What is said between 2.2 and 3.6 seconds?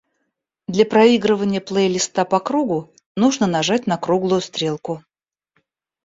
по кругу, нужно